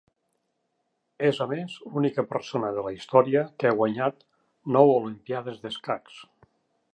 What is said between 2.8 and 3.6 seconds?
la història